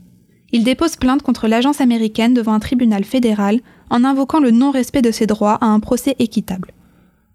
Il 0.52 0.64
dépose 0.64 0.96
plainte 0.96 1.24
contre 1.24 1.48
l'agence 1.48 1.82
américaine 1.82 2.34
devant 2.34 2.54
un 2.54 2.60
tribunal 2.60 3.04
fédéral 3.04 3.60
en 3.90 4.04
invoquant 4.04 4.40
le 4.40 4.52
non-respect 4.52 5.02
de 5.02 5.12
ses 5.12 5.28
droits 5.28 5.56
à 5.56 5.66
un 5.66 5.80
procès 5.80 6.16
équitable. 6.20 6.74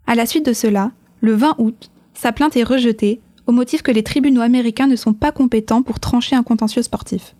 À 0.06 0.14
la 0.14 0.26
suite 0.26 0.46
de 0.46 0.52
cela, 0.52 0.92
le 1.20 1.34
20 1.34 1.56
août, 1.58 1.90
sa 2.14 2.32
plainte 2.32 2.56
est 2.56 2.62
rejetée 2.62 3.20
au 3.46 3.52
motif 3.52 3.82
que 3.82 3.90
les 3.90 4.02
tribunaux 4.02 4.40
américains 4.40 4.86
ne 4.86 4.96
sont 4.96 5.12
pas 5.12 5.32
compétents 5.32 5.82
pour 5.82 6.00
trancher 6.00 6.36
un 6.36 6.42
contentieux 6.42 6.82
sportif. 6.82 7.34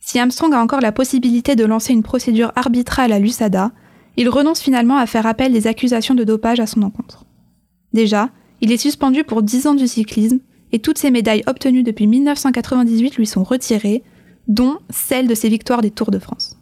Si 0.00 0.18
Armstrong 0.18 0.52
a 0.54 0.60
encore 0.60 0.80
la 0.80 0.92
possibilité 0.92 1.56
de 1.56 1.64
lancer 1.64 1.92
une 1.92 2.02
procédure 2.02 2.52
arbitrale 2.56 3.12
à 3.12 3.18
l'USADA, 3.18 3.72
il 4.18 4.28
renonce 4.28 4.60
finalement 4.60 4.96
à 4.96 5.06
faire 5.06 5.26
appel 5.26 5.52
des 5.52 5.68
accusations 5.68 6.16
de 6.16 6.24
dopage 6.24 6.58
à 6.58 6.66
son 6.66 6.82
encontre. 6.82 7.24
Déjà, 7.92 8.30
il 8.60 8.72
est 8.72 8.76
suspendu 8.76 9.22
pour 9.22 9.42
10 9.42 9.68
ans 9.68 9.74
du 9.76 9.86
cyclisme 9.86 10.40
et 10.72 10.80
toutes 10.80 10.98
ses 10.98 11.12
médailles 11.12 11.44
obtenues 11.46 11.84
depuis 11.84 12.08
1998 12.08 13.14
lui 13.14 13.26
sont 13.28 13.44
retirées, 13.44 14.02
dont 14.48 14.78
celle 14.90 15.28
de 15.28 15.36
ses 15.36 15.48
victoires 15.48 15.82
des 15.82 15.92
Tours 15.92 16.10
de 16.10 16.18
France. 16.18 16.58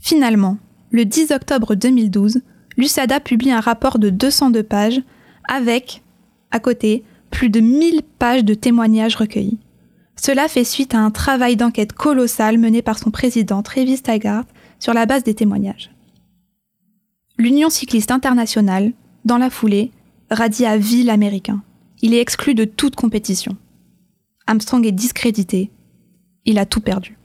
Finalement, 0.00 0.58
le 0.90 1.04
10 1.04 1.30
octobre 1.30 1.76
2012, 1.76 2.40
l'USADA 2.76 3.20
publie 3.20 3.52
un 3.52 3.60
rapport 3.60 4.00
de 4.00 4.10
202 4.10 4.62
pages 4.64 5.00
avec, 5.48 6.02
à 6.50 6.58
côté, 6.58 7.04
plus 7.30 7.50
de 7.50 7.60
1000 7.60 8.02
pages 8.18 8.44
de 8.44 8.54
témoignages 8.54 9.14
recueillis. 9.14 9.60
Cela 10.16 10.48
fait 10.48 10.64
suite 10.64 10.92
à 10.92 10.98
un 10.98 11.12
travail 11.12 11.54
d'enquête 11.54 11.92
colossal 11.92 12.58
mené 12.58 12.82
par 12.82 12.98
son 12.98 13.12
président 13.12 13.62
Travis 13.62 14.02
Tigard 14.02 14.44
sur 14.80 14.92
la 14.92 15.06
base 15.06 15.22
des 15.22 15.34
témoignages. 15.34 15.90
L'Union 17.40 17.70
cycliste 17.70 18.10
internationale, 18.10 18.92
dans 19.24 19.38
la 19.38 19.48
foulée, 19.48 19.92
radie 20.28 20.66
à 20.66 20.76
vie 20.76 21.04
l'américain. 21.04 21.62
Il 22.02 22.12
est 22.12 22.20
exclu 22.20 22.56
de 22.56 22.64
toute 22.64 22.96
compétition. 22.96 23.56
Armstrong 24.48 24.84
est 24.84 24.90
discrédité. 24.90 25.70
Il 26.46 26.58
a 26.58 26.66
tout 26.66 26.80
perdu. 26.80 27.16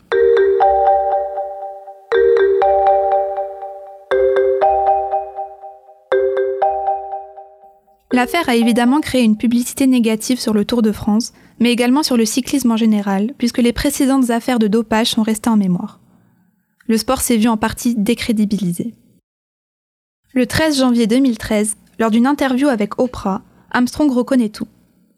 L'affaire 8.12 8.48
a 8.48 8.56
évidemment 8.56 9.02
créé 9.02 9.24
une 9.24 9.36
publicité 9.36 9.88
négative 9.88 10.40
sur 10.40 10.54
le 10.54 10.64
Tour 10.64 10.84
de 10.84 10.92
France, 10.92 11.34
mais 11.60 11.72
également 11.72 12.04
sur 12.04 12.18
le 12.18 12.26
cyclisme 12.26 12.70
en 12.70 12.78
général, 12.78 13.34
puisque 13.40 13.58
les 13.58 13.74
précédentes 13.74 14.30
affaires 14.30 14.60
de 14.60 14.68
dopage 14.68 15.10
sont 15.10 15.24
restées 15.24 15.50
en 15.50 15.58
mémoire. 15.58 16.00
Le 16.86 17.00
sport 17.00 17.22
s'est 17.22 17.38
vu 17.38 17.48
en 17.48 17.58
partie 17.58 17.96
décrédibilisé. 17.96 18.94
Le 20.36 20.48
13 20.48 20.80
janvier 20.80 21.06
2013, 21.06 21.76
lors 22.00 22.10
d'une 22.10 22.26
interview 22.26 22.68
avec 22.68 23.00
Oprah, 23.00 23.44
Armstrong 23.70 24.12
reconnaît 24.12 24.50
tout. 24.50 24.68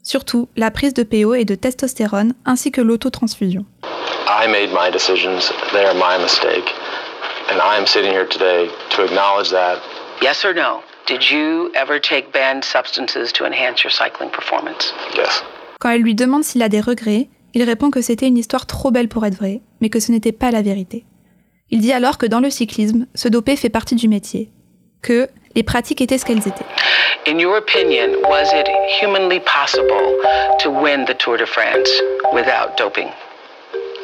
Surtout 0.04 0.50
la 0.58 0.72
prise 0.72 0.94
de 0.94 1.04
PO 1.04 1.36
et 1.36 1.46
de 1.46 1.56
testostérone, 1.56 2.34
ainsi 2.44 2.70
que 2.70 2.82
l'autotransfusion. 2.82 3.66
I 4.28 4.46
made 4.50 4.72
my 4.74 4.92
decisions, 4.92 5.54
they 5.72 5.86
are 5.86 5.96
my 5.96 6.22
mistake. 6.22 6.70
And 7.50 7.56
I 7.56 7.80
am 7.80 7.88
sitting 7.88 8.12
here 8.12 8.28
today 8.28 8.68
to 8.90 9.04
acknowledge 9.04 9.52
that. 9.52 9.78
Yes 10.22 10.44
or 10.44 10.54
no? 10.54 10.82
Did 11.08 11.32
you 11.32 11.72
ever 11.82 11.98
take 11.98 12.34
banned 12.34 12.66
substances 12.66 13.32
to 13.36 13.46
enhance 13.46 13.86
your 13.86 13.94
cycling 13.94 14.30
performance? 14.32 14.94
Yes. 15.16 15.46
Quand 15.80 15.92
elle 15.92 16.02
lui 16.02 16.16
demande 16.16 16.44
s'il 16.44 16.62
a 16.62 16.68
des 16.68 16.82
regrets, 16.82 17.30
il 17.54 17.64
répond 17.64 17.90
que 17.90 18.02
c'était 18.02 18.28
une 18.28 18.38
histoire 18.38 18.66
trop 18.66 18.92
belle 18.92 19.08
pour 19.08 19.26
être 19.26 19.38
vraie, 19.38 19.62
mais 19.80 19.90
que 19.90 20.02
ce 20.02 20.12
n'était 20.12 20.34
pas 20.34 20.52
la 20.52 20.62
vérité. 20.62 21.06
Il 21.72 21.80
dit 21.80 21.94
alors 21.94 22.18
que 22.18 22.26
dans 22.26 22.42
le 22.42 22.50
cyclisme, 22.50 23.08
se 23.16 23.30
doper 23.30 23.56
fait 23.56 23.70
partie 23.70 23.96
du 23.96 24.10
métier, 24.10 24.52
que 25.02 25.28
les 25.56 25.64
pratiques 25.64 26.02
étaient 26.02 26.18
ce 26.18 26.26
qu'elles 26.26 26.48
étaient. 26.48 26.66
In 27.28 27.40
your 27.40 27.58
opinion, 27.58 28.22
was 28.30 28.54
it 28.54 28.68
humanly 29.02 29.40
possible 29.40 30.16
to 30.60 30.70
win 30.70 31.06
the 31.06 31.18
Tour 31.18 31.38
de 31.38 31.46
France 31.46 31.90
without 32.34 32.78
doping? 32.78 33.08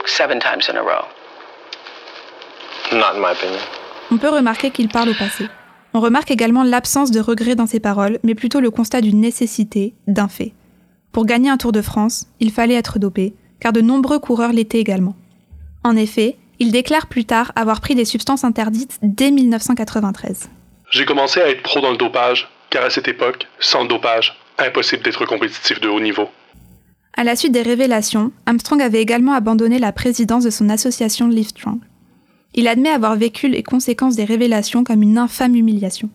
Seven 0.06 0.40
times 0.40 0.70
in 0.70 0.76
a 0.76 0.82
row. 0.82 1.06
Not 2.92 3.16
in 3.16 3.20
my 3.20 3.32
opinion. 3.32 3.60
On 4.12 4.18
peut 4.18 4.30
remarquer 4.30 4.72
qu'il 4.72 4.90
parle 4.90 5.10
au 5.10 5.14
passé. 5.14 5.48
On 5.94 6.00
remarque 6.00 6.32
également 6.32 6.64
l'absence 6.64 7.12
de 7.12 7.20
regret 7.20 7.56
dans 7.56 7.68
ses 7.68 7.80
paroles, 7.80 8.20
mais 8.24 8.36
plutôt 8.36 8.60
le 8.60 8.72
constat 8.72 9.02
d'une 9.02 9.22
nécessité, 9.22 9.94
d'un 10.08 10.28
fait. 10.28 10.54
Pour 11.12 11.26
gagner 11.26 11.50
un 11.50 11.58
Tour 11.58 11.74
de 11.74 11.82
France, 11.82 12.28
il 12.40 12.52
fallait 12.52 12.76
être 12.76 12.98
dopé, 12.98 13.36
car 13.60 13.74
de 13.74 13.82
nombreux 13.82 14.20
coureurs 14.20 14.54
l'étaient 14.54 14.80
également. 14.80 15.16
En 15.84 15.96
effet, 15.96 16.38
il 16.60 16.72
déclare 16.72 17.08
plus 17.08 17.26
tard 17.26 17.52
avoir 17.56 17.82
pris 17.82 17.96
des 17.96 18.06
substances 18.06 18.44
interdites 18.44 18.98
dès 19.02 19.32
1993. 19.32 20.50
J'ai 20.92 21.06
commencé 21.06 21.42
à 21.42 21.50
être 21.50 21.64
pro 21.64 21.80
dans 21.80 21.92
le 21.92 21.98
dopage, 21.98 22.50
car 22.70 22.84
à 22.84 22.90
cette 22.90 23.08
époque, 23.08 23.48
sans 23.60 23.84
le 23.84 23.88
dopage, 23.88 24.38
impossible 24.58 25.04
d'être 25.04 25.26
compétitif 25.26 25.80
de 25.80 25.88
haut 25.88 26.00
niveau. 26.00 26.30
À 27.16 27.24
la 27.24 27.36
suite 27.36 27.54
des 27.54 27.62
révélations, 27.62 28.32
Armstrong 28.46 28.82
avait 28.82 29.02
également 29.02 29.34
abandonné 29.34 29.80
la 29.80 29.92
présidence 29.92 30.44
de 30.44 30.50
son 30.50 30.70
association 30.70 31.28
Livestrong. 31.28 31.80
Il 32.54 32.68
admet 32.68 32.90
avoir 32.90 33.16
vécu 33.16 33.48
les 33.48 33.64
conséquences 33.64 34.16
des 34.16 34.26
révélations 34.26 34.84
comme 34.84 35.02
une 35.02 35.18
infâme 35.18 35.56
humiliation. 35.56 36.10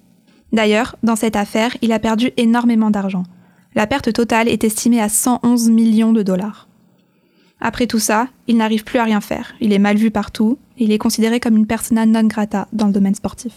D'ailleurs, 0.52 0.96
dans 1.02 1.16
cette 1.16 1.36
affaire, 1.36 1.76
il 1.82 1.92
a 1.92 1.98
perdu 1.98 2.32
énormément 2.36 2.90
d'argent. 2.90 3.24
La 3.74 3.86
perte 3.86 4.12
totale 4.12 4.48
est 4.48 4.64
estimée 4.64 5.00
à 5.00 5.08
111 5.08 5.70
millions 5.70 6.12
de 6.12 6.22
dollars. 6.22 6.68
Après 7.60 7.86
tout 7.86 7.98
ça, 7.98 8.28
il 8.46 8.58
n'arrive 8.58 8.84
plus 8.84 8.98
à 8.98 9.04
rien 9.04 9.20
faire. 9.20 9.54
Il 9.60 9.72
est 9.72 9.78
mal 9.78 9.96
vu 9.96 10.10
partout 10.10 10.58
il 10.78 10.92
est 10.92 10.98
considéré 10.98 11.40
comme 11.40 11.56
une 11.56 11.66
persona 11.66 12.04
non 12.06 12.24
grata 12.24 12.68
dans 12.72 12.86
le 12.86 12.92
domaine 12.92 13.14
sportif. 13.14 13.52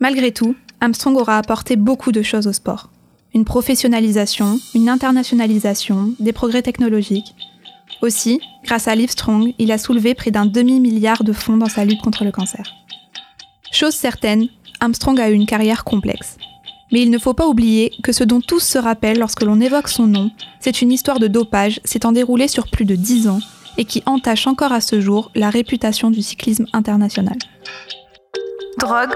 Malgré 0.00 0.32
tout, 0.32 0.56
Armstrong 0.80 1.16
aura 1.16 1.36
apporté 1.38 1.76
beaucoup 1.76 2.12
de 2.12 2.22
choses 2.22 2.46
au 2.46 2.52
sport. 2.52 2.90
Une 3.34 3.44
professionnalisation, 3.44 4.58
une 4.74 4.88
internationalisation, 4.88 6.14
des 6.18 6.32
progrès 6.32 6.62
technologiques. 6.62 7.34
Aussi, 8.02 8.40
grâce 8.64 8.88
à 8.88 8.94
Livestrong, 8.94 9.52
il 9.58 9.72
a 9.72 9.78
soulevé 9.78 10.14
près 10.14 10.30
d'un 10.30 10.46
demi-milliard 10.46 11.22
de 11.22 11.32
fonds 11.32 11.58
dans 11.58 11.68
sa 11.68 11.84
lutte 11.84 12.00
contre 12.00 12.24
le 12.24 12.32
cancer. 12.32 12.64
Chose 13.70 13.94
certaine, 13.94 14.48
Armstrong 14.80 15.20
a 15.20 15.30
eu 15.30 15.34
une 15.34 15.46
carrière 15.46 15.84
complexe. 15.84 16.38
Mais 16.92 17.02
il 17.02 17.10
ne 17.10 17.18
faut 17.18 17.34
pas 17.34 17.46
oublier 17.46 17.92
que 18.02 18.12
ce 18.12 18.24
dont 18.24 18.40
tous 18.40 18.60
se 18.60 18.78
rappellent 18.78 19.18
lorsque 19.18 19.42
l'on 19.42 19.60
évoque 19.60 19.88
son 19.88 20.06
nom, 20.06 20.30
c'est 20.58 20.82
une 20.82 20.90
histoire 20.90 21.20
de 21.20 21.28
dopage 21.28 21.80
s'étant 21.84 22.12
déroulée 22.12 22.48
sur 22.48 22.68
plus 22.68 22.84
de 22.84 22.96
dix 22.96 23.28
ans 23.28 23.40
et 23.78 23.84
qui 23.84 24.02
entache 24.06 24.46
encore 24.46 24.72
à 24.72 24.80
ce 24.80 25.00
jour 25.00 25.30
la 25.34 25.50
réputation 25.50 26.10
du 26.10 26.22
cyclisme 26.22 26.66
international. 26.72 27.38
Drogue, 28.78 29.14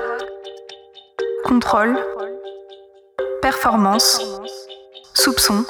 contrôle, 1.44 1.98
performance, 3.42 4.20
soupçon. 5.12 5.64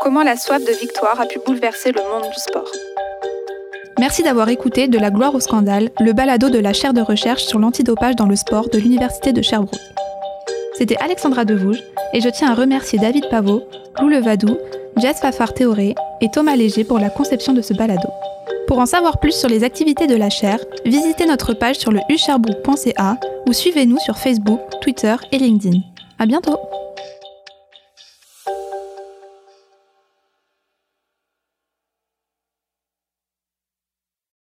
Comment 0.00 0.22
la 0.22 0.36
soif 0.36 0.64
de 0.64 0.72
victoire 0.72 1.20
a 1.20 1.26
pu 1.26 1.38
bouleverser 1.44 1.92
le 1.92 2.00
monde 2.00 2.30
du 2.30 2.40
sport? 2.40 2.70
Merci 3.98 4.22
d'avoir 4.22 4.48
écouté 4.48 4.88
De 4.88 4.98
la 4.98 5.10
gloire 5.10 5.34
au 5.34 5.40
scandale, 5.40 5.90
le 6.00 6.12
balado 6.12 6.48
de 6.48 6.58
la 6.58 6.72
chaire 6.72 6.94
de 6.94 7.02
recherche 7.02 7.44
sur 7.44 7.58
l'antidopage 7.58 8.16
dans 8.16 8.26
le 8.26 8.34
sport 8.34 8.70
de 8.70 8.78
l'Université 8.78 9.32
de 9.32 9.42
Sherbrooke. 9.42 9.78
C'était 10.74 10.96
Alexandra 10.96 11.44
Devouge 11.44 11.82
et 12.14 12.20
je 12.20 12.30
tiens 12.30 12.50
à 12.50 12.54
remercier 12.54 12.98
David 12.98 13.28
Pavot, 13.28 13.62
Lou 14.00 14.08
Levadou, 14.08 14.56
Jess 14.96 15.20
Fafard 15.20 15.52
Théoré 15.52 15.94
et 16.20 16.30
Thomas 16.30 16.56
Léger 16.56 16.84
pour 16.84 16.98
la 16.98 17.10
conception 17.10 17.52
de 17.52 17.60
ce 17.60 17.74
balado. 17.74 18.08
Pour 18.66 18.78
en 18.78 18.86
savoir 18.86 19.18
plus 19.18 19.32
sur 19.32 19.48
les 19.48 19.64
activités 19.64 20.06
de 20.06 20.16
la 20.16 20.30
chaire, 20.30 20.58
visitez 20.84 21.26
notre 21.26 21.52
page 21.54 21.76
sur 21.76 21.92
le 21.92 22.00
usherbrooke.ca 22.08 23.18
ou 23.46 23.52
suivez-nous 23.52 23.98
sur 23.98 24.16
Facebook, 24.16 24.60
Twitter 24.80 25.14
et 25.30 25.38
LinkedIn. 25.38 25.80
À 26.18 26.26
bientôt! 26.26 26.58